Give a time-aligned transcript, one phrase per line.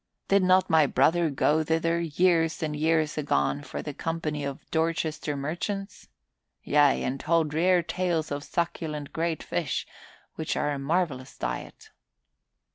[0.29, 5.37] "Did not my brother go thither, years and years agone, for the company of Dorchester
[5.37, 6.07] merchants?
[6.63, 9.85] Yea, and told rare tales of succulent great fish,
[10.33, 11.91] which are a marvelous diet."